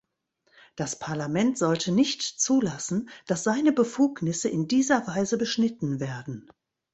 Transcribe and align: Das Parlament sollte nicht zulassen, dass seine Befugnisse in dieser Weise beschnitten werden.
Das 0.75 0.97
Parlament 0.97 1.59
sollte 1.59 1.91
nicht 1.91 2.23
zulassen, 2.23 3.11
dass 3.27 3.43
seine 3.43 3.71
Befugnisse 3.71 4.49
in 4.49 4.67
dieser 4.67 5.05
Weise 5.05 5.37
beschnitten 5.37 5.99
werden. 5.99 6.49